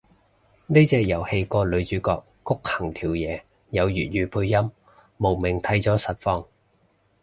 [0.65, 4.71] 呢隻遊戲個女主角谷恆條嘢有粵語配音，
[5.17, 6.47] 慕名睇咗實況